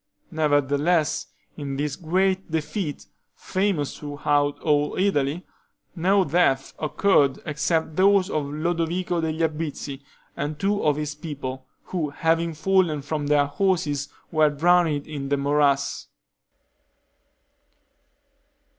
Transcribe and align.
Nevertheless, 0.31 1.27
in 1.57 1.77
this 1.77 1.95
great 1.95 2.49
defeat, 2.49 3.05
famous 3.35 3.95
throughout 3.99 4.59
all 4.61 4.95
Italy, 4.97 5.45
no 5.95 6.23
death 6.23 6.73
occurred 6.79 7.37
except 7.45 7.97
those 7.97 8.27
of 8.27 8.45
Lodovico 8.45 9.21
degli 9.21 9.43
Obizi 9.47 10.01
and 10.35 10.57
two 10.57 10.83
of 10.83 10.95
his 10.95 11.13
people, 11.13 11.67
who 11.83 12.09
having 12.09 12.55
fallen 12.55 13.03
from 13.03 13.27
their 13.27 13.45
horses 13.45 14.09
were 14.31 14.49
drowned 14.49 15.05
in 15.05 15.29
the 15.29 15.37
morass. 15.37 16.07